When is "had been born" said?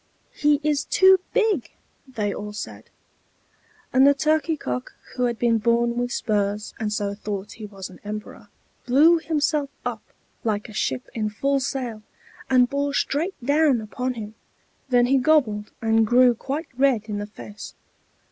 5.25-5.95